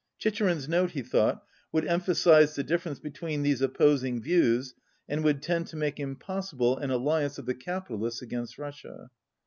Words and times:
Chicherin's 0.19 0.67
note, 0.67 0.89
he 0.93 1.03
thought, 1.03 1.43
would 1.71 1.85
emphasize 1.85 2.55
the 2.55 2.63
difference 2.63 2.97
between 2.97 3.43
these 3.43 3.61
opposing 3.61 4.19
views 4.19 4.73
and 5.07 5.23
would 5.23 5.43
tend 5.43 5.67
to 5.67 5.75
make 5.75 5.99
im 5.99 6.15
possible 6.15 6.75
an 6.79 6.89
alliance 6.89 7.37
of 7.37 7.45
the 7.45 7.53
capitalists 7.53 8.19
against 8.23 8.57
Russia. 8.57 9.11